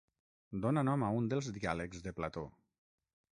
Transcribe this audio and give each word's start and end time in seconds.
Dóna 0.63 0.83
nom 0.87 1.05
a 1.07 1.09
un 1.17 1.27
dels 1.33 1.51
diàlegs 1.59 2.01
de 2.09 2.15
Plató. 2.21 2.47